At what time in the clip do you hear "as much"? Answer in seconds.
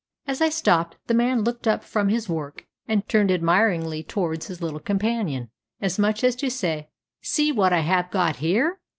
5.79-6.23